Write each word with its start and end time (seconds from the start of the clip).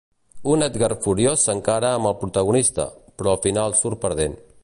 Un 0.53 0.65
Edgar 0.67 0.89
furiós 1.03 1.43
s'encara 1.49 1.91
amb 1.99 2.09
el 2.13 2.17
protagonista, 2.23 2.87
però 3.19 3.35
al 3.35 3.41
final 3.47 3.79
surt 3.83 4.05
perdent. 4.07 4.37